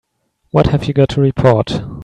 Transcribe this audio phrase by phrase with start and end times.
[0.49, 1.79] What have you got to report?